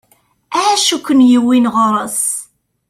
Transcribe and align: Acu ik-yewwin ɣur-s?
Acu 0.69 0.95
ik-yewwin 0.97 1.65
ɣur-s? 1.75 2.21